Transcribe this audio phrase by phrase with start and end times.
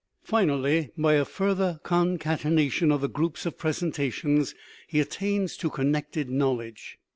[0.23, 4.55] Finally, by a further concatenation of the groups of presentations
[4.87, 6.97] he at tains to connected knowledge.